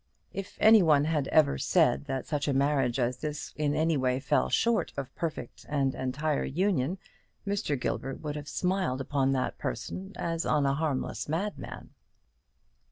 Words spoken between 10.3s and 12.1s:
on a harmless madman.